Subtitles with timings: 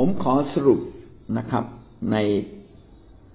[0.00, 0.80] ผมขอสรุป
[1.38, 1.64] นะครับ
[2.12, 2.16] ใน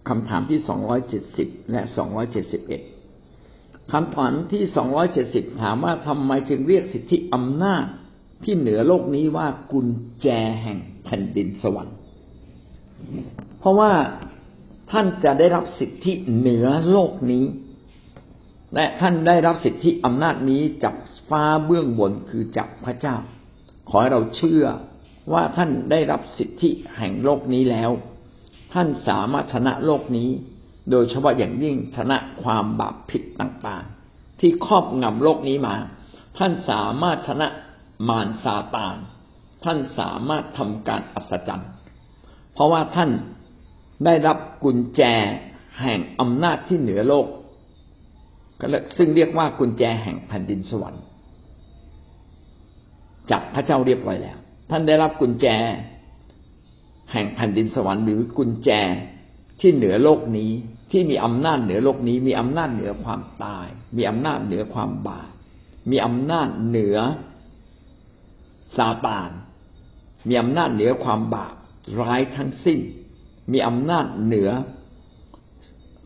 [0.10, 2.82] คำถามที่สองร้อยเจ็ดสิบและสองร้อยเจ็ดสิบเอ็ด
[3.94, 7.86] คำถามที่สองร้อยเจ็ดสิบถามว่าทำไมจึงเรียกสิทธิอำนาจ
[8.44, 9.88] ที่เหนือโลกนี้ว่ากุญ
[10.22, 10.28] แจ
[10.64, 11.98] แห่งแผ่นดินสวรรค์
[13.60, 13.92] เพราะว่า
[14.92, 17.46] ท่านจะได้รับสิทธิเหนือโลกนี้
[18.76, 20.96] และท่านได้รับสิทธิอำนาจนี้จาก
[21.30, 23.16] ฟ้าเบื้องบนคือจากพระเจ้า
[23.90, 24.66] ขอให้เราเชื่อ
[25.32, 27.92] ว่าท่านได้รับสิทธิแห่งโลกนี้แล้ว
[28.74, 30.30] ท่านสามารถชนะโลกนี้
[30.92, 35.76] โดยเฉพาะอย่างยิ่งชนะความบาปผิดต่างๆ ที่ครอบงำโลกนี้มา
[36.38, 37.48] ท่านสามารถชนะ
[38.10, 38.96] มารซาตาน
[39.64, 41.72] ท่านสามารถทำการอัศจรรย์
[42.54, 43.10] เพราะว่าท่าน
[44.06, 45.02] ได้รับกุญแจ
[45.82, 47.28] แห่งอำนาจที่เหนือโลก
[48.98, 51.04] ซึ่งเรียกว่ากุญแจแห่งแผ่นดินสวรรค์
[53.32, 54.38] จากพระเจ้าเรียบร้อยแล้ว
[54.70, 55.48] ท่านได้รับกุญแจ
[57.12, 58.70] แห่งแผ่นดินสวรรค์หรือกุญแจ
[59.60, 60.52] ที่เหนือโลกนี้
[60.92, 65.30] ที่มีอำนาจเหนือโลกนี้ มีอำนาจเหนือความตาย มีอำนาจเหนือความบาป
[65.92, 66.98] มีอำนาจเหนือ
[68.78, 69.32] ซาตาน
[70.28, 71.56] มีอำนาจเหนือความบาป
[72.02, 72.80] ร้ายทั้งสิ้น
[73.52, 74.50] มีอำนาจเหนือ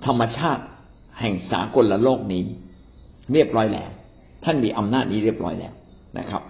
[0.05, 0.64] ธรรมชาติ
[1.19, 2.44] แห่งสากลละโลกนี้
[3.33, 3.92] เรียบร้อยแล้ว
[4.44, 5.73] ท่านมีอำนาจนี้เรียบร้อยแล้ว
[6.17, 6.42] นะครับ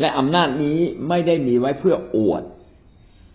[0.00, 2.42] และอำนาจนี้ไม่ได้มีไว้เพื่ออวด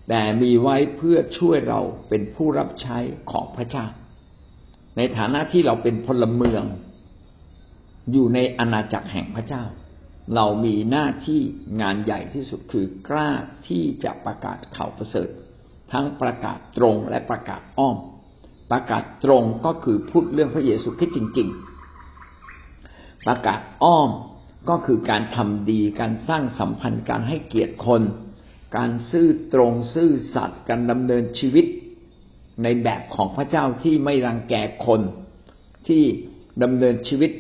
[0.10, 2.98] แต่มีไว้เพื่อช่วยเราเป็นผู้รับใช้
[3.32, 3.86] ของพระเจ้า
[4.98, 6.64] ในฐานะที่เราเป็นพลเมือง
[8.12, 9.64] อยู่ในอาณาจักรแห่งพระเจ้า
[10.36, 11.42] เรามีหน้าที่
[11.82, 13.30] งานใหญ่ที่สุดคือกล้า
[13.68, 15.30] ที่จะประกาศข่าวประเสริฐ
[15.92, 17.98] ทั้งประกาศตรงและประกาศอ้อม
[18.72, 21.50] ประกาศตรงก็คือพูดเรื่องพระเยซูคริสต์จริง
[22.38, 24.10] ๆ ประกาศอ้อม
[24.70, 28.02] ก็คือการทำดี การสร้างสัมพันธ์การให้เกียรติคน
[28.78, 31.66] การซื่อตรงซื่อสัตย์การดำเนินชีวิต
[32.64, 35.02] ในแบบของพระเจ้าที่ไม่รังแกคน
[35.88, 36.04] ที่
[36.64, 37.32] ดำเนินชีวิต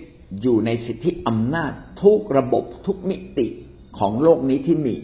[0.42, 1.72] อยู่ในสิทธิอำนาจ
[2.04, 3.48] ทุกระบบทุกมิติ
[3.98, 4.96] ของโลกนี้ที่มี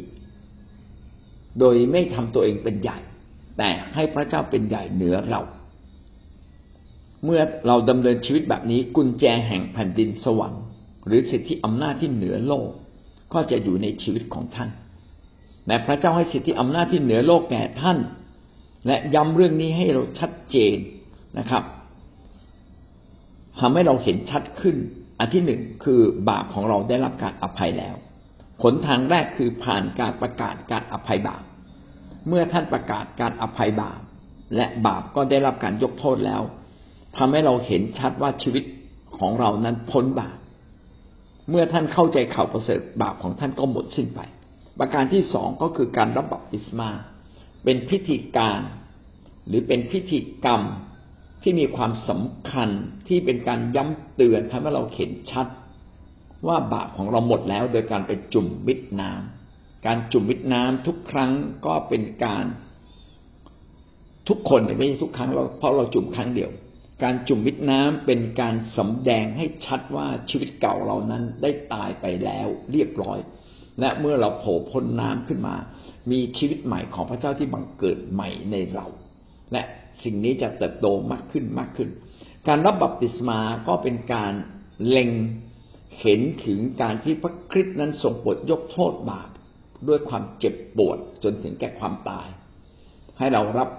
[1.59, 2.97] โดยไม่ทำตัวเองเป็นใหญ่
[3.57, 5.41] แต่ให้พระเจ้าเป็นใหญ่เหนือเรา
[7.23, 10.63] เมื่อเราดำเนินชีวิตแบบนี้กุญแจแห่งแผ่นดินสวรรค์
[11.07, 12.69] หรือสิทธิอำนาจที่เหนือโลก
[13.34, 14.69] ก็จะอยู่ในชีวิตของท่าน
[15.66, 17.97] แต่พระเจ้าให้สิทธิอำนาจที่เหนือโลกแก่ท่าน
[18.88, 20.78] และย้ำเรื่องนี้ให้เราชัดเจน
[21.40, 21.63] นะครับ
[23.59, 24.75] ทำให้เราเห็นชัดขึ้น
[25.19, 27.96] อันที่หนึ่งคือบาปของเราได้รับการอภัยแล้ว
[28.62, 31.44] ผลทางแรกคือผ่านการประกาศการอภัยบาป
[32.28, 34.00] เมื่อท่านประกาศการอภัยบาป
[34.56, 36.41] และบาปก็ได้รับการยกโทษแล้ว
[37.17, 38.63] ทำให้เราเห็นชัดว่าชีวิต
[39.17, 40.38] ของเรานั้นพ้นบาป
[41.50, 44.19] เมื่อท่านเข้าใจข่าวประเสริฐบาปของท่านก็หมดสิ้นไป
[44.80, 46.90] ประการที่สองก็คือการรับบัพติศมา
[47.63, 48.59] เป็นพิธีการ
[49.47, 50.62] หรือเป็นพิธีกรรม
[51.44, 52.69] ที่มีความสำคัญ
[53.08, 55.47] ที่เป็นการย้ำเตือนทำให้เราเห็นชัด
[56.47, 61.31] ว่าบาปของเราหมดแล้ว โดยการไปจุ่มมิดน้ำการจุ่มมิดน้ำทุกครั้ง
[61.66, 62.46] ก็เป็นการ
[64.28, 66.52] ทุกคนไม่ใช่ทุกครั้งเราเพราะเราจุ่มครั้งเดียว
[67.03, 73.19] การจุ่มมิดน้ำเป็นการสำแดงให้ชัดว่าชีวิตเก่าเรานั้นได้ตายไปแล้วเรียบร้อย
[73.80, 75.56] และเมื่อเราโผล่พ้นน้ำขึ้นมา
[76.12, 78.85] มีชีวิตใหม่ของพระเจ้าที่บังเกิดใหม่ในเรา
[79.52, 79.63] และ
[80.03, 81.90] สิ่งนี้จะเติบโตมากขึ้นมากขึ้น
[82.47, 84.34] การรับบัพติศมาก็เป็นการ
[84.88, 85.12] เล็ง
[86.02, 89.29] เห็นถึงการที่พระคริสต์นั้นทรงปลดยกโทษบาป
[89.88, 92.28] ด้วยความเจ็บปวดจนถึงแก่ความตาย
[93.18, 93.69] ให้เรารับ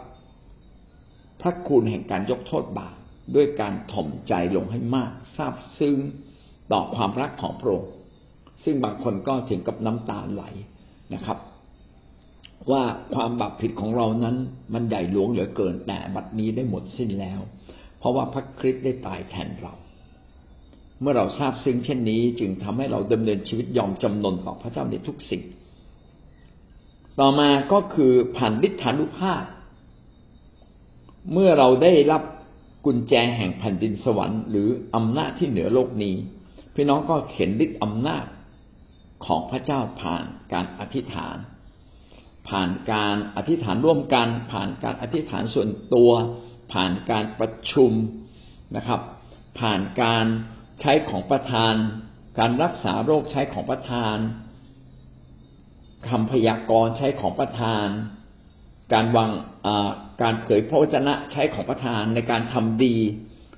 [1.41, 2.97] พระคุณแห่งการยกโทษบาป
[3.35, 5.97] ด้วยการถ่อมใจลงให้มากซาบซึ้ง
[6.73, 7.93] ต่อความรักของพระองค์
[8.65, 10.45] ซึ่งบางคนก็ถึงกับน้ำตาไหล
[11.15, 11.39] นะครับ
[12.71, 12.83] ว่า
[13.15, 14.37] ความบาปผิดของเรานั้น
[14.75, 17.41] มันใหญ่หลวงเหลือเกินแต่บัดนี้ได้หมดสิ้นแล้ว
[17.99, 19.75] เพราะว่าพระคริสต์ได้ตายแทนเรา
[21.01, 25.43] เมื่อเราทราบซึ้งเช่นนี้ จึงทำให้เราดำเนินชีวิตยอมจำนนต่อพระเจ้าในทุกสิ่ง
[27.21, 29.45] ต่อมาก็คือผ่านฤทธานุภาพ
[31.33, 32.23] เมื่อเราได้รับ
[32.91, 36.17] กุญแจแห่งแผ่นดินสวรรค์หรืออำนาจที่เหนือโลกนี้
[36.75, 38.25] พี่น้องก็เห็นฤทธิอำนาจ
[39.27, 41.37] ของพระเจ้าผ่านการอธิษฐาน
[42.49, 46.11] ผ่านการอธิษฐานร่วมกัน ผ่านการอธิษฐานส่วนตัว
[46.73, 47.93] ผ่านการประชุม
[48.77, 49.01] นะครับ
[49.61, 50.25] ผ่านการ
[50.81, 51.75] ใช้ของประธาน
[52.39, 54.17] การรักษาโรคใช้ของประธาน
[56.09, 57.87] คำพยากรณ์ใช้ของประธาน
[58.93, 59.31] การวาง
[60.23, 62.97] การเผยพระวจนะใช้ของประธานในการทำดี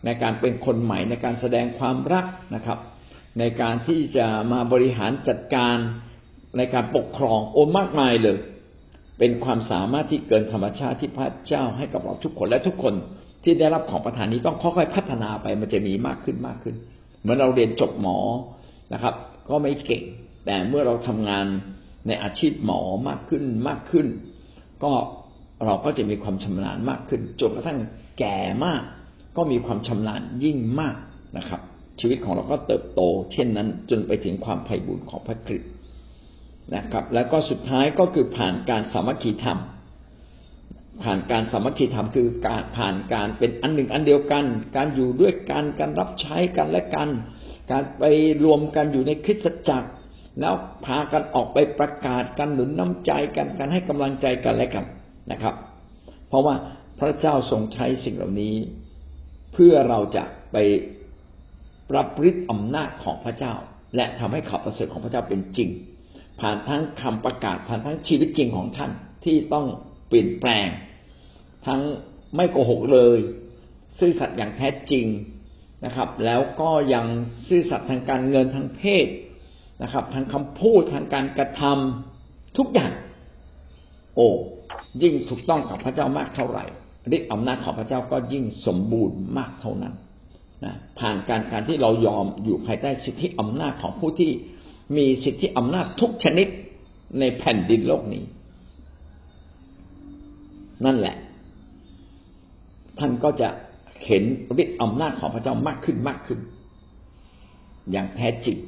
[0.05, 2.79] ในการเป็นคนใหม่ในการแสดงความรักนะครับ
[3.38, 5.77] ในการที่จะมาบริหารจัดการ
[6.56, 8.38] ในการปกครองโอมากมายเลย
[9.19, 12.94] เป็นความสามารถที่เกินธรรมชาติที่พระเจ้าให้กับเราทุกคนและทุกคน
[13.44, 16.77] ที่ได้รับของประทานนี้ต้องค่อยๆพัฒนาไปมันจะมีมากขึ้นมากขึ้น
[17.21, 18.19] เหมือนเราเรียนจบหมอ
[18.93, 19.15] นะครับ
[19.49, 20.05] ก็ไม่เก่ง
[20.47, 21.47] แต่เมื่อเราทำงาน
[22.06, 24.06] ในอาชีพหมอมากขึ้นมากขึ้น
[24.85, 24.93] ก็
[25.65, 27.79] เราก็จะมีความชำนาญมากขึ้นจนกระทั่ง
[28.19, 28.83] แก่มาก
[29.37, 30.97] ก็มีความชำนาญยิ่งมาก
[31.37, 31.61] นะครับ
[32.01, 33.01] ชีวิตของเราก็เติบโต
[33.33, 35.71] เช่นนั้นจนไปถึงความไพ่บุญของพระคริสต์
[36.75, 39.59] นะครับ แล้วก็สุดท้ายก็คือผ่านการสามัคคีธรรม
[41.03, 44.45] ผ่านการสามัคคีธรรมคือการผ่านการเป็นอันหนึ่งอันเดียวกัน
[44.77, 47.09] การอยู่ด้วยกันการรับใช้กันและกัน
[47.71, 48.05] การไป
[48.45, 49.89] รวมกันอยู่ในคริสตจักร
[50.41, 50.55] แล้ว
[50.85, 54.85] พากันออกไปประกาศกันหนุนน้ำใจกันการให้กำลังใจกันและกัน
[55.32, 55.55] นะครับ
[56.28, 56.55] เพราะว่า
[57.00, 58.55] พระเจ้าทรงใช้สิ่งเหล่านี้
[59.52, 60.56] เพื่อเราจะไป
[61.96, 63.52] รับฤทธิ์อำนาจของพระเจ้า
[63.96, 65.69] และทำให้ข่าวประเสริฐของพระเจ้าเป็นจริง
[66.40, 68.90] ผ่านทั้งคำประกาศผ่านทั้งชีวิตจริงของท่าน
[69.25, 69.67] ที่ต้อง
[70.08, 70.69] เปลี่ยนแปลง
[71.67, 71.81] ทั้ง
[72.37, 73.19] ไม่โกหกเลย
[73.99, 75.06] ซื่อสัตย์อย่างแท้จริง
[75.84, 77.06] นะครับ แล้วก็ยัง
[77.49, 79.06] ซื่อสัตย์ทางการเงินทางเพศ
[79.82, 82.93] นะครับทางคำพูดทางการกระทำทุกอย่าง
[84.17, 84.28] โอ้
[85.02, 86.64] ยิ่งถูกต้องกับพระเจ้ามากเท่าไหร่
[87.17, 89.94] ฤทธิ์อำนาจของพระเจ้าก็ยิ่งสมบูรณ์มากเท่านั้น
[90.64, 94.31] นะผ่านการการที่เรายอมอยู่ภายใต้สิทธิอำนาจของผู้ที่
[94.96, 96.49] มีสิทธิอำนาจทุกชนิด
[97.19, 98.22] ในแผ่นดินโลกนี้
[100.84, 101.17] นั่นแหละ
[102.99, 103.49] ท่านก็จะ
[104.06, 104.22] เห็น
[104.62, 106.40] ฤทธิ์อำนาจของพระเจ้ามากขึ้นมากขึ้น
[107.90, 108.58] อย่างแท้จริง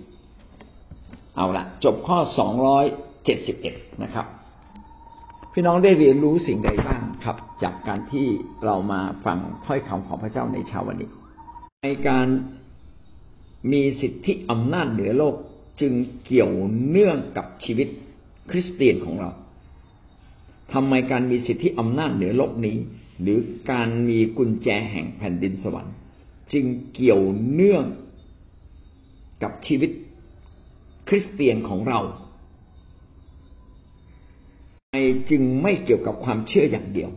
[1.36, 2.84] เอาละจบข้อสองร้อย
[3.24, 4.26] เจ็ดสิบเอ็ดนะครับ
[5.54, 8.26] พี่น้องได้เรียนรู้สิ่งใดบ้างครับ จากการที่
[8.64, 11.10] เรามาฟังถ้อยคำของพระเจ้าในเช้าวันนี้
[11.84, 12.26] ในการ
[13.72, 15.34] มีสิทธิอำนาจเหนือโลก
[15.80, 15.92] จึง
[16.24, 16.52] เกี่ยว
[16.88, 17.88] เนื่องกับชีวิต
[18.50, 19.30] คริสเตียนของเรา
[20.72, 22.76] ทำไมการมีสิทธิอำนาจเหนือโลกนี้
[23.22, 23.38] หรือ
[23.70, 25.94] การมีกุญแจแห่งแผ่นดินสวรรค์
[26.52, 26.64] จึง
[26.94, 27.22] เกี่ยว
[27.52, 27.84] เนื่อง
[29.42, 29.90] กับชีวิต
[31.08, 32.00] คริสเตียนของเรา
[34.94, 34.98] ไม
[35.30, 37.10] จึงไม่เกี่ยวกับความเชื่ออย่างเดียว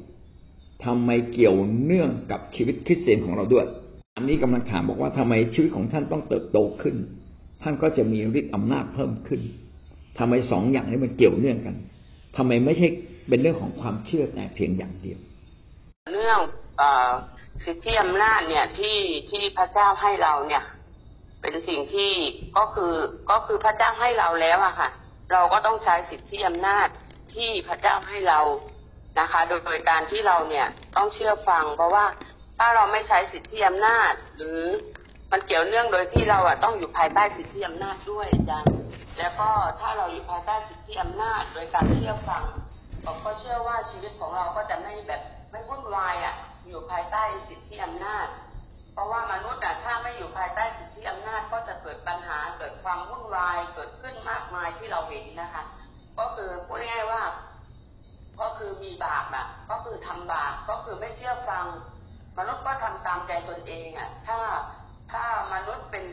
[0.85, 3.65] ทำไมเกี่ยวเนื่องกับชีวิตคริสเตียนของเราด้วย
[4.15, 6.95] อันนี้กำลังถามบอกว่าทำไมชีวิตของท่านต้องเติบโตขึ้น
[7.61, 9.41] ท่านก็จะมีฤทธิ์อำนาจเพิ่มขึ้น
[10.17, 11.75] ทำไมสองอย่างนี้มันเกี่ยวเนื่องกัน
[12.37, 12.87] ทำไมไม่ใช่
[13.27, 15.19] เป็นเรื่องของความเชื่อแต่เพียงอย่างเดียว
[16.13, 16.39] เรื่อง
[16.81, 16.83] อ
[17.65, 18.97] สิทธิอำนาจเนี่ยที่
[19.29, 20.63] ที่พระเจ้าให้เราเนี่ย
[21.41, 22.11] เป็นสิ่งที่
[22.57, 22.93] ก็คือ
[23.31, 24.89] ก็คือพระเจ้าให้เราแล้วอะค่ะ
[25.31, 26.87] เราก็ต้องใช้สิทธิอำนาจ
[27.33, 28.39] ที่พระเจ้าให้เรา
[29.19, 32.05] นะคะ โดยโดยการที่เราเนี่ยต้องเชื่อฟัง เพราะว่า
[32.57, 34.61] ถ้าเราไม่ใช้สิทธิอำนาจ หรือ
[35.31, 38.73] มันเกี่ยวเนื่องโดยที่เราอะต้องอยู่ภายใต้สิทธิอำนาจด้วยอาจารย์
[39.17, 39.49] แล้วก็
[39.79, 42.43] ถ้าเราอยู่ภายใต้สิทธิอำนาจ โดยการเชื่อฟัง
[43.05, 45.21] ผมก็เชื่อว่าชีวิตของเราก็จะไม่แบบ
[45.51, 46.35] ไม่วุ่นวายอะ
[46.67, 48.27] อยู่ภายใต้สิทธิอำนาจ
[48.93, 55.63] เพราะว่ามนุษย์อะถ้าไม่อยู่ภายใต้สิทธิอำนาจ ก็จะเกิดปัญหาเกิดความวุ่นวายเกิดขึ้นมากมายที่เราเห็นนะคะ
[56.19, 57.23] ก็คือพูดง่ายว่า
[58.41, 61.65] ก็คือมีบาปอะ ก็คือทำบาปก็คือไม่เชื่อฟัง
[62.37, 64.39] มนุษย์ก็ทำตามใจตนเองอะ ถ้า
[65.11, 66.05] ถ้ามนุษย์เป็น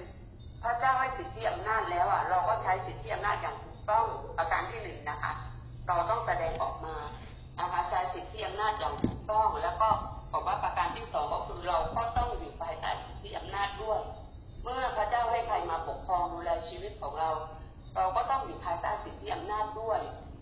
[0.63, 4.07] พระเจ้าให้สิทธิอำนาจแล้วอะ เราก็ใช้สิทธิอำนาจอย่างถูกต้อง
[4.39, 5.33] ประการที่หนึ่งนะคะ
[5.87, 6.97] เราต้องแสดงออกมา
[7.59, 9.89] นะคะ ใช้สิทธิอำนาจอย่างถูกต้องแล้วก็
[10.33, 14.01] บอกว่าประการที่สองก็คือเราก็ต้องอยู่ภายใต้สิทธิอำนาจด้วย
[14.63, 17.31] เมื่อพระเจ้าให้ใครมาปกครองดูแลชีวิตของเรา
[17.97, 20.01] เราก็ต้องอยู่ภายใต้สิทธิอำนาจด้วย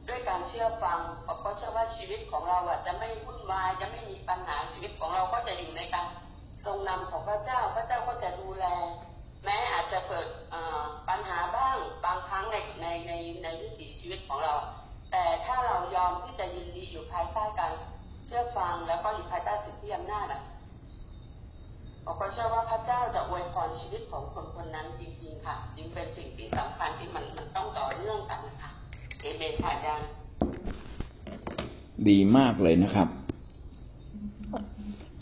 [0.09, 1.01] ด้วยการเชื่อฟัง
[1.41, 6.07] เพราะเชื่อว่าชีวิตของเราอะจะไม่วุ่นวายจะไม่มีปัญหาชีวิตของเราก็จะอยู่ในการ
[6.65, 8.65] ทรงนำของพระเจ้าพระเจ้าก็จะดูแล
[9.45, 10.27] แม้อาจจะเกิด
[11.09, 14.55] ปัญหาบ้างบางครั้งในในในในวิถีชีวิตของเรา
[15.13, 17.73] แต่ถ้าเรายอมที่จะยินดีอยู่ภายใต้การ
[18.25, 20.41] เชื่อฟังแล้วก็อยู่ภายใต้สิทธิอำนาจอะ
[22.05, 28.71] ผมก็เชื่อว่าพระเจ้าจะอวยพรชีวิตของคนคนนั้นจริงๆค่ะจึงเป็นสิ่งที่สำคัญที่มันมันต้องต่อเนื่องกันนะคะ
[29.21, 30.09] เอเมนค่ะอาจารย์
[32.09, 33.09] ดีมากเลยนะครับ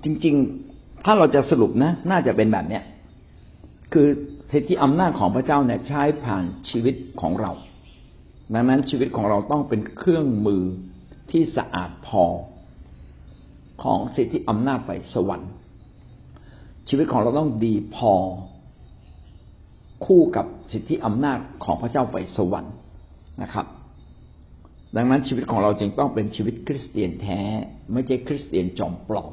[0.04, 2.82] จริงๆ ถ้าเราจะสรุปนะ น่าจะเป็นแบบเนี้ย
[3.92, 4.06] คือ
[4.50, 7.52] สิทธิอำนาจของพระเจ้าเนี่ยใช้ผ่านชีวิตของเรา
[8.54, 10.62] ดังนั้นชีวิตของเราต้องเป็นเครื่องมือ
[11.30, 12.24] ที่สะอาดพอ
[13.82, 15.52] ของสิทธิอำนาจไปสวรรค์
[16.88, 18.12] ชีวิตของเราต้องดีพอ
[20.04, 22.74] คู่กับสิทธิอำนาจของพระเจ้าไปสวรรค์
[23.42, 23.66] นะครับ
[24.96, 27.40] ดังนั้นชีวิตของเราจึงต้องเป็นชีวิตคริสเตียนแท้
[27.92, 29.32] ไม่ใช่คริสเตียนจอมปลอม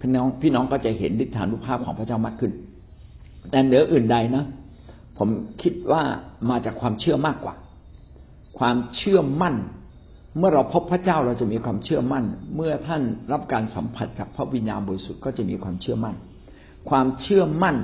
[0.00, 2.52] พี่น้องพี่น้องก็จะเห็นฤทธานุภาพของพระเจ้ามากขึ้น
[3.50, 4.44] แต่เหนืออื่นใดนะ
[5.18, 5.28] ผม
[5.62, 6.02] คิดว่า
[6.50, 7.54] มาจากความเชื่อมากกว่า
[8.58, 9.56] ความเชื่อมั่น
[10.38, 12.24] เมื่อเราพบพระเจ้าเราจะมีความเชื่อมั่น
[12.56, 13.02] เมื่อท่าน
[13.32, 16.14] รับการสัมผัสกับพระวิญญาณบริสุทธิ์ก็จะมีความเชื่อมั่น
[16.90, 17.76] ความเชื่อมั่น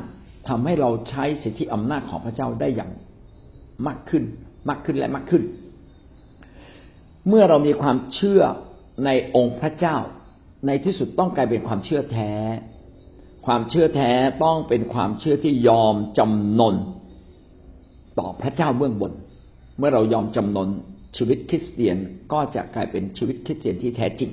[0.48, 2.90] ทำให้เราใช้สิทธิอำนาจของพระเจ้าได้อย่าง
[3.86, 4.24] มากขึ้น
[4.68, 5.42] มากขึ้นและมากขึ้น
[7.28, 8.42] เมื่อเรามีความเชื่อ
[9.04, 9.96] ในองค์พระเจ้า
[10.66, 12.32] ในที่สุดต้องกลายเป็นความเชื่อแท้
[13.46, 14.10] ความเชื่อแท้
[14.44, 16.76] ต้องเป็นความเชื่อที่ยอมจำนน
[18.18, 19.12] ต่อพระเจ้าเบื้องบน
[19.78, 20.68] เมื่อเรายอมจำนน
[21.16, 21.96] ชีวิตคริสเตียน
[22.32, 24.30] ก็จะกลายเป็นชีวิตคริสเตียนที่แท้จริง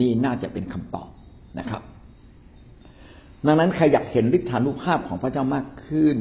[0.00, 1.08] นี่น่าจะเป็นคำตอบ
[1.58, 1.82] นะครับ
[3.46, 6.16] ดังนั้นใครอยากเห็นฤทธานุภาพของพระเจ้ามากขึ้น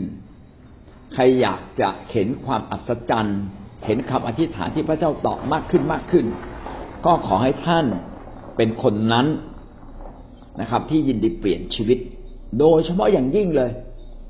[1.14, 3.42] ใครอยากจะเห็นความอัศจรรย์
[3.86, 6.26] เห็นคำอธิษฐานที่พระเจ้าตอบมากขึ้นมากขึ้น
[7.06, 7.86] ก็ขอให้ท่าน
[8.58, 9.28] เป็นคนนั้น
[10.62, 12.00] นะครับ ที่ยินดีเปลี่ยนชีวิต
[12.60, 13.72] โดยเฉพาะอย่างยิ่งเลย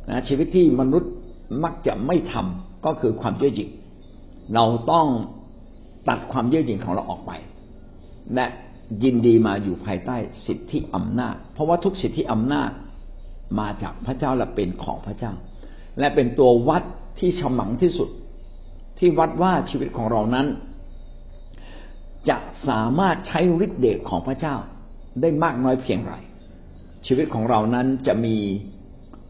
[0.10, 1.12] นะชีวิตที่มนุษย์
[1.64, 3.70] มักจะไม่ทำก็คือความเย่อหยิ่ง
[4.54, 5.08] เราต้อง
[6.10, 7.32] ตัดความเย่อหยิ่งของเราออกไป
[8.36, 8.46] และ
[9.04, 12.70] ยินดีมาอยู่ภายใต้สิทธิอำนาจ เพราะว่าทุกสิทธิอำนาจ
[13.60, 15.34] มาจากพระเจ้าและเป็นของพระเจ้า
[16.00, 16.84] และเป็นตัววัด
[17.20, 18.10] ที่ฉมังที่สุด
[19.00, 20.48] ที่วัดว่าชีวิตของเรานั้น
[22.30, 22.38] จะ
[22.68, 24.56] สามารถใช้ฤทธิ์เดชของพระเจ้า
[25.22, 26.14] ได้มากน้อยเพียงไร
[27.08, 28.36] ชีวิตของเรานั้นจะมี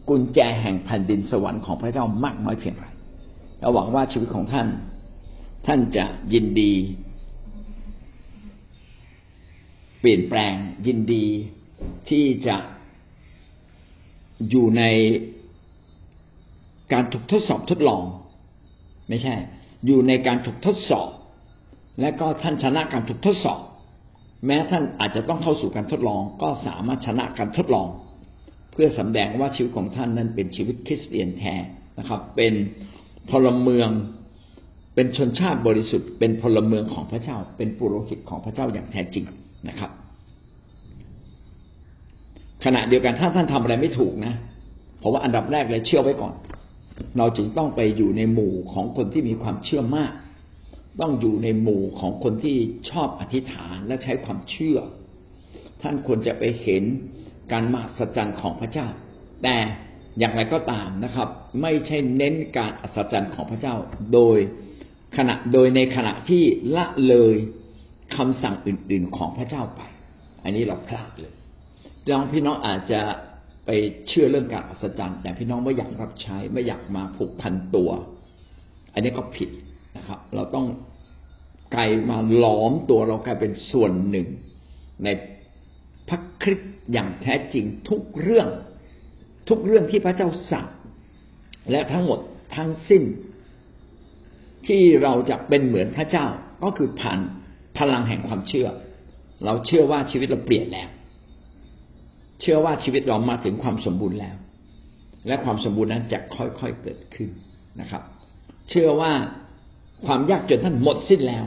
[0.10, 2.88] กุญแจแห่งแผ่นดินสวรรค์ของพระเจ้ามากน้อยเพียงไร
[3.60, 4.67] เราหวังว่าชีวิตของท่าน
[5.67, 6.74] ท่านจะยินดี
[10.00, 10.53] เปลี่ยนแปลง
[10.88, 11.25] ยินดี
[12.10, 12.57] ที่จะ
[14.50, 14.84] อยู่ใน
[16.94, 18.04] การถูกทดสอบทดลอง
[19.10, 19.36] ไม่ใช่
[19.86, 21.10] อยู่ในการถูกทดสอบ
[22.01, 23.62] และก็ท่านชนะการถูกทดสอบ
[24.46, 27.88] แม้ท่านอาจจะต้องเข้าสู่การทดลอง ก็สามารถชนะการทดลอง
[28.72, 31.56] เพื่อสำแดงว่าชีวิตของท่านนั้นเป็นชีวิตคริสเตียนแท้
[32.00, 32.54] นะครับ เป็น
[33.32, 33.89] พลเมือง
[34.96, 39.25] เป็นชนชาติบริสุทธิ์ เป็นพลเมืองของพระเจ้า เป็นปุโรหิตของพระเจ้าอย่างแท้จริง
[39.70, 39.92] นะครับ
[42.65, 44.34] ขณะเดียวกันถ้าท่านทำอะไรไม่ถูกนะ
[45.00, 46.34] เพราะว่าอันดับแรกเลยเชื่อไว้ก่อน
[47.17, 50.12] เราจึงต้องไปอยู่ในหมู่ของคนที่มีความเชื่อมาก
[51.01, 52.57] ต้องอยู่ในหมู่ของคนที่
[52.89, 54.77] ชอบอธิษฐานและใช้ความเชื่อ
[55.81, 56.84] ท่านควรจะไปเห็น
[57.51, 58.88] การมหัศจรรย์ของพระเจ้า
[59.43, 59.55] แต่
[60.19, 61.27] อย่างไรก็ตามนะครับ
[61.62, 63.75] ไม่ใช่เน้นการอัศจรรย์ของพระเจ้า
[64.13, 64.38] โดย
[65.17, 66.43] ขณะโดยในขณะที่
[66.75, 67.36] ละเลย
[68.15, 69.81] คำสั่งอื่น ๆของพระเจ้าไป
[70.43, 71.34] อันนี้เราพลาดเลย
[72.09, 73.01] น้องพี่น้องอาจจะ
[73.65, 73.69] ไป
[74.07, 77.89] เชื่อเรื่องการอัศจรรย์ แต่พี่น้องไม่อยากรับใช้ไม่อยากมาผูกพันตัว
[78.93, 79.50] อันนี้ก็ผิด
[79.97, 80.67] นะครับ เราต้อง
[81.75, 84.27] กลายมาล้อมตัวเรากลายเป็นส่วนหนึ่ง
[85.03, 85.07] ใน
[86.09, 88.47] พระคริสต์อย่างแท้จริงทุกเรื่อง
[89.50, 90.67] ทุกเรื่องที่พระเจ้าสั่ง
[91.71, 92.19] และทั้งหมด
[92.55, 93.03] ทั้งสิ้น
[94.67, 96.25] ที่เราจะเป็นเหมือนพระเจ้า
[96.63, 97.19] ก็คือผ่าน
[97.77, 98.67] พลังแห่งความเชื่อ
[99.45, 100.89] เราเชื่อว่าชีวิตเราเปลี่ยนแล้ว
[102.42, 104.36] เชื่อว่าชีวิตเรามาถึงความสมบูรณ์แล้ว
[105.27, 107.30] และความสมบูรณ์นั้นจะค่อยๆเกิดขึ้น
[107.80, 108.04] นะครับ
[108.70, 109.12] เชื่อว่า
[110.06, 111.46] ความยากจนท่านหมดสิ้นแล้ว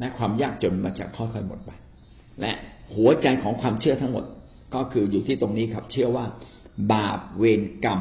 [0.00, 1.70] นะความยากจนมันจะค่อยๆหมดไป
[2.40, 2.52] และ
[2.96, 4.24] หัวใจของความเชื่อทั้งหมด
[4.74, 6.24] ก็คืออยู่ที่ตรงนี้ครับ เชื่อว่า
[6.92, 8.00] บาปเวรกรรม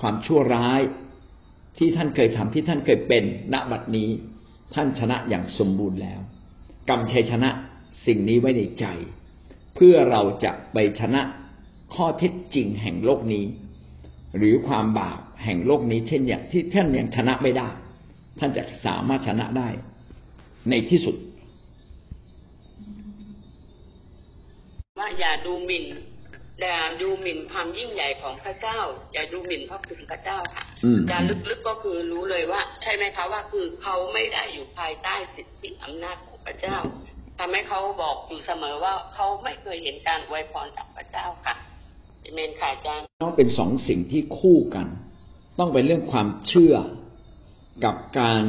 [0.00, 0.80] ความชั่วร้าย
[1.78, 4.08] ที่ท่านเคยทำที่ท่านเคยเป็นณบัดนี้
[4.74, 6.20] ท่านชนะอย่างสมบูรณ์แล้ว
[6.88, 7.50] กรรมชัยชนะ
[8.06, 8.86] สิ่งนี้ไว้ในใจ
[9.80, 11.22] เพื่อเราจะไปชนะ
[11.94, 13.44] ข้อเท็จจริงแห่งโลกนี้
[14.36, 17.68] หรือความบาปแห่งโลกนี้เช่นอย่างที่ท่านยังชนะไม่ได้
[18.38, 19.68] ท่านจะสามารถชนะได้
[20.70, 21.16] ในที่สุด
[24.98, 25.84] ว่าอย่าดูหมิ่น
[26.60, 28.78] อย่าดูหมิ่นความยิ่งใหญ่ของพระเจ้า
[29.12, 30.64] อย่าดูหมิ่นพระคุณพระเจ้าค่ะ
[31.10, 36.78] การลึกๆก็คือรู้เลยว่า ใช่ไหมคะว่าคือเขาไม่ได้อยู่ภายใต้สิทธิอำนาจของพระเจ้า
[37.38, 41.54] ทำให้เขาบอกอยู่เสมอว่าเขาไม่เคยเห็นการอวยพรจากพระเจ้าค่ะ
[42.34, 44.86] เมนค่ะอาจารย์ต้องเป็นสองสิ่งที่คู่กัน
[45.58, 46.74] ต้องเป็นเรื่องความเชื่อ
[47.84, 48.42] กับการ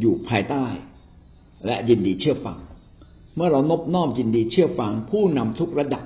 [0.00, 0.66] อยู่ภายใต้
[1.66, 2.58] และยินดีเชื่อฟัง
[3.36, 6.04] เมื่อเรานบน้อมยินดีเชื่อฟัง ผู้นำทุกระดับ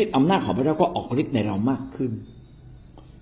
[0.00, 2.12] ฤทธิ์อำนาจของพระเจ้าก็ออกฤทธิ์ในเรามากขึ้น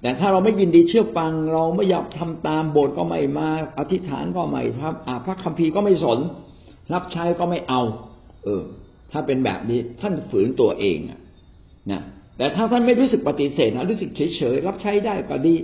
[0.02, 6.18] แต่ถ้าเราไม่ยินดีเชื่อฟัง เราไม่อยากทำตามโบสถ์ก็ไม่มา อธิษฐานก็ไม่ทำอาพระคัมภีร์ก็ไม่สน
[6.92, 7.82] รับใช้ก็ไม่เอา
[8.44, 8.62] เออ
[9.12, 12.02] ถ้าเป็นแบบนี้ท่านฝืนตัวเองนะ
[12.36, 15.54] แต่ถ้าท่านไม่รู้สึกปฏิเสธนะรู้สึกเฉยๆรับใช้ได้ก็ดี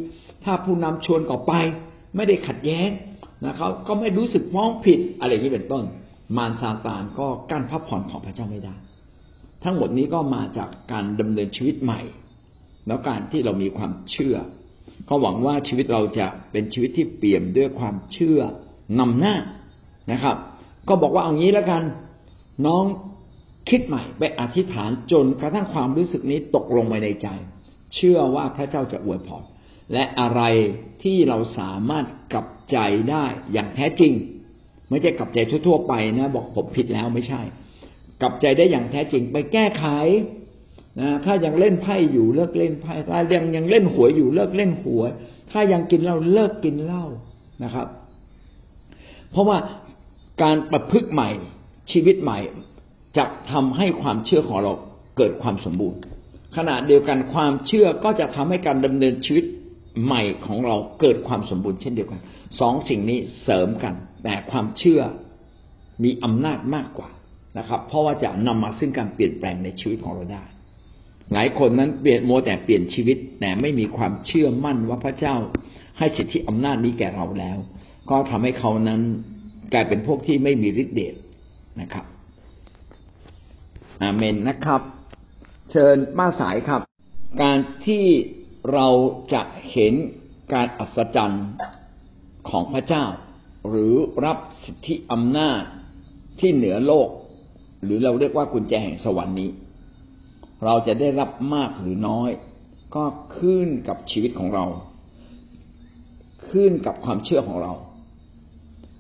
[0.45, 1.53] ถ้าผู้นำชวนก็ไป
[2.17, 2.89] ไม่ได้ขัดแย้ง
[3.45, 5.85] นะเขาก็ไม่รู้สึกฟ้องผิดอะไรอย่างนี้เป็นต้น
[6.37, 8.75] มารซาตานก็กั้นพระพรของพระเจ้าไม่ได้
[9.65, 12.01] ทั้งหมดนี้ก็มาจากการดำเนินชีวิตใหม่
[12.87, 14.37] แล้วการที่เรามีความเชื่อ
[15.09, 18.41] ก็หวังว่าชีวิตเราจะเป็นชีวิตที่เปี่ยมด้วยความเชื่อ
[18.99, 19.37] นำหน้า
[20.13, 20.37] นะครับ
[20.89, 21.83] ก็บอกว่าเอางี้แล้วกัน
[22.67, 22.85] น้อง
[23.69, 27.29] คิดใหม่ไปอธิษฐานจนกระทั่งความรู้สึกนี้ตกลงไปในใจ
[27.95, 29.45] เชื่อว่าพระเจ้าจะอวยพร
[29.93, 30.43] และอะไร
[31.03, 32.79] ที่เราสามารถกลับใจ
[33.11, 34.13] ได้อย่างแท้จริง
[34.89, 37.41] ไม่ใช่กลับใจทั่ว ๆ ไปนะบอกผมผิดแล้วไม่ใช่
[38.21, 39.87] กลับใจได้อย่างแท้จริง ไปแก้ไข
[41.01, 45.11] นะถ้ายังเล่นไพ่อยู่เลิกเล่นไพ่ถ้ายังยังเล่นหวยอยู่เลิกเล่นหวย
[45.51, 47.05] ถ้ายังกินเหล้าเลิกกินเหล้า
[47.65, 47.87] นะครับ
[49.31, 49.59] เพราะว่า
[50.43, 51.31] การประพฤติใหม่
[51.93, 52.39] ชีวิตใหม่
[53.19, 54.73] จะทำให้ความเชื่อของเรา
[55.17, 56.01] เกิดความสมบูรณ์
[56.57, 59.45] ขณะเดียวกันความเชื่อก็จะทำให้การดำเนินชีวิต
[60.05, 62.21] ใหม่ของเราเกิดความสมบูรณ์เช่นเดียวกัน
[62.61, 65.01] สองสิ่งนี้เสริมกัน แต่ความเชื่อ
[66.05, 67.11] มีอำนาจมากกว่า
[67.59, 70.45] นะครับ เพราะว่าจะนำมาซึ่งการเปลี่ยนแปลงในชีวิตของเราได้
[71.33, 75.35] หลายคนนั้นเปลี่ยนโมแต่เปลี่ยนชีวิตแต่ไม่มีความเชื่อมั่นว่าพระเจ้า
[75.99, 77.59] ให้สิทธิอำนาจนี้แก่เราแล้ว
[78.11, 79.01] ก็ทำให้เขานั้น
[79.73, 81.15] กลายเป็นพวกที่ไม่มีฤทธิ์เดช
[81.81, 82.05] นะครับ
[84.03, 84.81] อาเมนนะครับ
[85.71, 86.81] เชิญป้าสายครับ
[87.43, 88.07] การที่
[88.73, 88.89] เรา
[89.35, 89.43] จะ
[89.73, 89.95] เห็น
[90.53, 91.47] การอัศจรรย์
[92.49, 93.05] ของพระเจ้า
[93.69, 95.63] หรือรับสิทธิอำนาจ
[96.41, 97.09] ที่เหนือโลก
[97.85, 99.51] หรือเราเรียกว่ากุญแจแห่งสวรรค์นี้
[100.65, 102.31] เราจะได้รับมากหรือน้อย
[102.95, 103.05] ก็
[103.39, 104.65] ขึ้นกับชีวิตของเรา
[106.51, 107.73] ขึ้นกับความเชื่อของเรา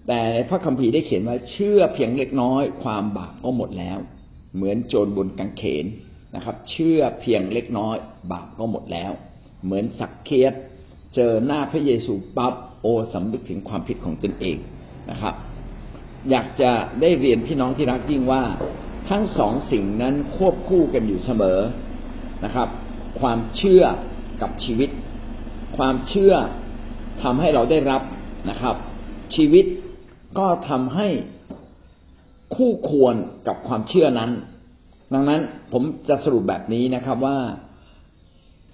[0.06, 3.98] แต่ในพระคัมภีร์ได้เขียนว่าเชื่อเพียงเล็กน้อย ความบาปก็หมดแล้ว
[4.54, 5.86] เหมือนโจรบนกางเขน
[6.34, 7.96] นะครับ เชื่อเพียงเล็กน้อย
[8.32, 9.12] บาปก็หมดแล้ว
[9.64, 10.54] เหมือนสักเคียส
[11.14, 14.56] เจอหน้าพระเยซูปั๊บโอสำนึกถึงความผิดของตนเอง
[15.10, 15.34] นะครับ
[16.30, 16.70] อยากจะ
[17.00, 18.42] ได้เรียนพี่น้องที่รักยิ่งว่า
[19.10, 21.58] ทั้งสองสิ่งนั้นควบคู่กันอยู่เสมอ
[22.44, 22.68] นะครับ
[23.20, 23.84] ความเชื่อ
[24.42, 24.90] กับชีวิต
[25.76, 26.34] ความเชื่อ
[27.22, 28.02] ทำให้เราได้รับ
[28.50, 28.76] นะครับ
[29.34, 29.64] ชีวิต
[30.38, 31.08] ก็ทำให้
[32.54, 33.14] คู่ควร
[33.46, 34.30] กับความเชื่อนั้น
[35.12, 35.40] ดังนั้น
[35.72, 37.38] ผมจะสรุปแบบนี้นะครับว่า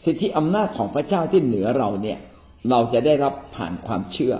[0.05, 2.19] สิทธิอำนาจของพระเจ้าที่เหนือเราเนี่ย
[2.71, 4.35] เราจะได้รับผ่านความเชื่อ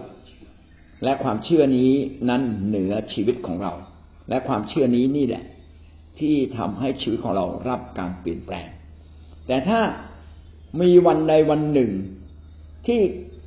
[1.05, 1.91] และความเชื่อนี้
[2.29, 3.73] นั้นเหนือชีวิตของเรา
[4.29, 5.45] และความเชื่อนี้นี่แหละ
[6.19, 8.69] ที่ทำให้ชีวิตของเรารับการเปลี่ยนแปลง
[9.47, 9.81] แต่ถ้า
[10.81, 11.91] มีวันใดวันหนึ่ง
[12.87, 13.01] ที่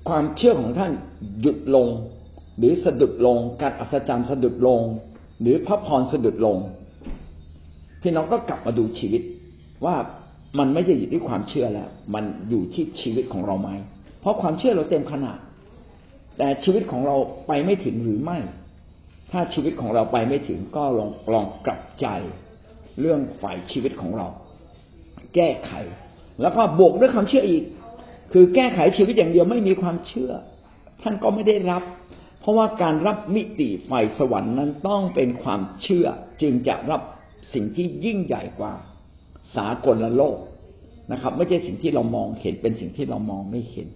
[0.09, 0.91] ความเชื่อของท่าน
[1.41, 1.87] หยุดลง
[2.57, 4.81] หรือสะดุดลง การอัศจรรย์สะดุดลง
[5.41, 6.57] หรือพระพรสะดุดลง
[8.01, 9.21] พี่น้องก็กลับมาดูชีวิต
[9.85, 9.95] ว่า
[10.59, 13.69] มันไม่ใช่อยู่ที่ความเชื่อแล้ว มันอยู่ที่ชีวิตของเราไหม
[14.19, 15.37] เพราะความเชื่อเราเต็มขนาด
[16.37, 17.15] แต่ชีวิตของเรา
[17.47, 18.37] ไปไม่ถึงหรือไม่
[19.31, 22.07] ถ้าชีวิตของเราไปไม่ถึงก็ลองลองกลับใจ
[23.01, 24.27] เรื่องฝ่ายชีวิตของเรา
[25.35, 25.71] แก้ไข
[26.41, 27.63] แล้วก็บวกด้วยความเชื่ออีก
[28.33, 30.31] คือแก้ไขชีวิตอย่างเดียวไม่มีความเชื่อ
[31.01, 31.83] ท่านก็ไม่ได้รับ
[32.45, 36.07] เพราะว่าการรับมิติฝ่ายสวรรค์นั้นต้องเป็นความเชื่อ
[36.41, 37.01] จึงจะรับ
[37.53, 38.73] สิ่งที่ยิ่งใหญ่กว่า
[39.55, 40.37] สากลโลก
[41.11, 43.87] นะครับ ไม่ใช่สิ่งที่เรามองเห็นเป็นสิ่งที่เรามองไม่เห็น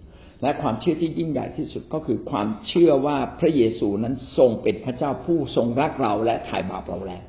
[0.42, 7.22] และความเชื่อที่ยิ่งใหญ่ที่สุดก็คือความเชื่อว่าพระเยซูนั้นทรงเป็นพระเจ้าผู้ทรงรักเราและถ่ายบาปเราแล้ว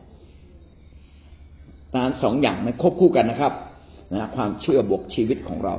[1.95, 3.53] การสองอย่างนั้นควบคู่กันนะครับ
[4.13, 5.75] นะความเชื่อบวกชีวิตของเรา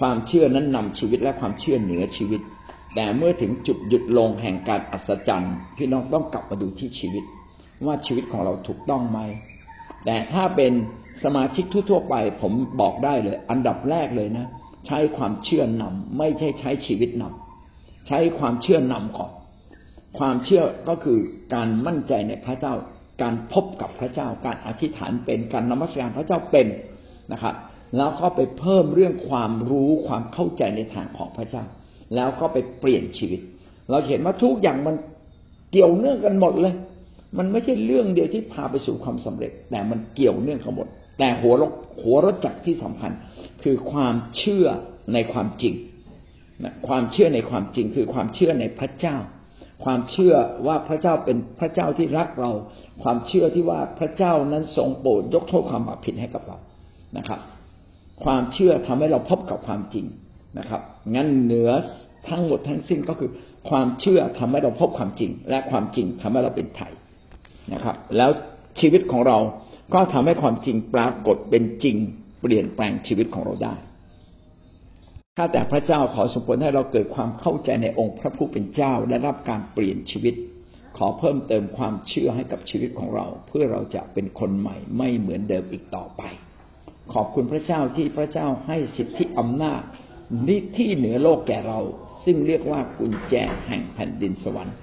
[0.00, 2.40] ความเชื่อนั้นนำชีวิตและความเชื่อเหนือชีวิต
[2.94, 7.24] แต่เมื่อถึงจุดหยุดลงแห่งการอัศจรรย์พี่น้องต้องกลับมาดูที่ชีวิต
[7.86, 9.18] ว่าชีวิตของเราถูกต้องไหม
[10.04, 10.72] แต่ถ้าเป็น
[11.24, 14.46] สมาชิกทั่ว ๆ ไป ผมบอกได้เลย อันดับแรกเลยนะ
[14.86, 19.32] ใช้ความเชื่อนำไม่ใช่ใช้ชีวิตนำใช้ความเชื่อนำก่อน
[20.18, 21.18] ความเชื่อก็คือ
[21.54, 22.74] การมั่นใจในพระเจ้า
[23.22, 26.66] การพบกับพระเจ้า การอธิษฐานเป็นการนมัสการพระเจ้าเป็น
[27.32, 27.54] นะครับ
[27.96, 31.64] แล้วก็ไปเพิ่มเรื่องความรู้ความเข้าใจในทางของพระเจ้า
[32.14, 33.40] แล้วก็ไปเปลี่ยนชีวิต
[33.90, 34.96] เราเห็นว่าทุกอย่างมัน
[35.70, 36.74] เกี่ยวเนื่องกันหมดเลย
[37.38, 40.86] มันไม่ใช่เรื่องเดียวที่พาไปสู่ความสำเร็จ แต่มันเกี่ยวเนื่องกันหมด
[41.18, 41.72] แต่หัวรถ
[42.02, 43.12] หัวรถจักรที่สำคัญ
[43.62, 44.66] คือความเชื่อ
[45.12, 45.74] ในความจริง
[46.64, 49.16] นะความเชื่อในความจริงคือความเชื่อในพระเจ้า
[49.84, 50.34] ความเชื่อ
[50.66, 52.52] ว่าพระเจ้าเป็นพระเจ้าที่รักเรา
[53.02, 56.58] ความเชื่อที่ว่าพระเจ้านั้นทรงโปรดยกโทษความบาปผิดให้กับเรา
[57.16, 57.40] นะครับ
[58.24, 60.06] ความเชื่อทำให้เราพบกับความจริง
[60.58, 60.80] นะครับ
[61.14, 61.70] งั้นเหนือ
[62.28, 63.30] ทั้งหมดทั้งสิ้นก็คือ
[63.68, 66.92] ความเชื่อทำให้เราพบความจริง และความจริงทำให้เราเป็นไทย
[67.72, 68.30] นะครับ แล้ว
[68.80, 69.38] ชีวิตของเรา
[69.94, 71.96] ก็ทำให้ความจริงปรากฏเป็นจริง
[72.40, 73.74] เปลี่ยนแปลงชีวิตของเราได้
[75.36, 80.34] ถ้าแต่พระเจ้าขอสมผลให้เราเกิดความเข้าใจในองค์พระผู้เป็นเจ้าและรับการเปลี่ยนชีวิต
[80.96, 86.22] ขอเพิ่มเติมความเชื่อให้กับชีวิตของเรา เพื่อเราจะเป็นคนใหม่ไม่เหมือนเดิมอีกต่อไป
[87.12, 89.82] ขอบคุณพระเจ้าที่พระเจ้าให้สิทธิอำนาจ
[90.48, 91.80] นิที่เหนือโลกแก่เรา
[92.24, 93.34] ซึ่งเรียกว่ากุญแจ
[93.66, 94.76] แห่งแผ่นดินสวรรค์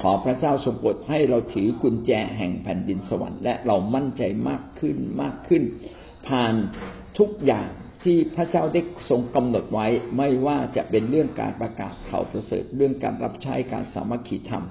[0.00, 5.62] ขอพระเจ้าทรงโปรดให้เราถือกุญแจแห่งแผ่นดินสวรรค์และเรามั่นใจมากขึ้นมากขึ้น
[6.26, 6.54] ผ่าน
[7.18, 7.68] ทุกอย่าง
[8.04, 8.80] ที่พระเจ้าได้
[9.10, 14.64] ทรงกำหนดไว้ไม่ว่าจะเป็นเรื่องการประกาศข่าวประเสริฐเรื่องการรับใช้การสามัคคีธรรม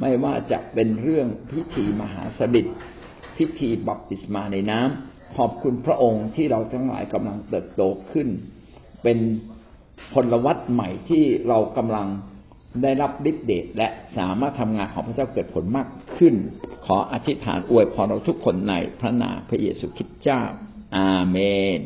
[0.00, 2.66] ไม่ว่าจะเป็นเรื่องพิธีมหาสบิด
[3.36, 8.28] พิธีบัพติศมาในน้ำขอบคุณพระองค์ที่เราทั้งหลายกำลังเติบโตขึ้น
[9.02, 9.18] เป็น
[10.12, 12.06] พลวัตใหม่ที่เรากำลัง
[12.82, 16.34] ได้รับฤทธิ์เดชและสามารถทำงานของพระเจ้าเกิดผลมากขึ้น
[16.86, 20.40] ขออธิษฐานอวยพรเราทุกคนในพระนามพระเยซูคริสต์เจ้า
[20.96, 21.38] อาเม
[21.78, 21.80] น